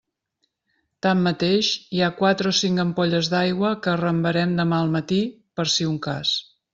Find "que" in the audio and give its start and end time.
3.83-3.91